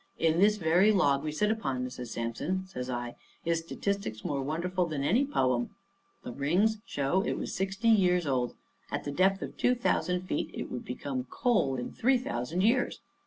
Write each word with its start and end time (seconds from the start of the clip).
In 0.17 0.39
this 0.39 0.57
very 0.57 0.91
log 0.91 1.21
we 1.23 1.31
sit 1.31 1.51
upon, 1.51 1.85
Mrs. 1.85 2.07
Sampson," 2.07 2.65
says 2.65 2.89
I, 2.89 3.15
"is 3.45 3.59
statistics 3.59 4.25
more 4.25 4.41
wonderful 4.41 4.87
than 4.87 5.03
any 5.03 5.23
poem. 5.27 5.75
The 6.23 6.31
rings 6.31 6.79
show 6.87 7.21
it 7.21 7.33
was 7.37 7.53
sixty 7.53 7.89
years 7.89 8.25
old. 8.25 8.55
At 8.89 9.03
the 9.03 9.11
depth 9.11 9.43
of 9.43 9.57
two 9.57 9.75
thousand 9.75 10.21
feet 10.23 10.49
it 10.55 10.71
would 10.71 10.85
become 10.85 11.25
coal 11.29 11.75
in 11.75 11.91
three 11.91 12.17
thousand 12.17 12.61
years. 12.61 12.99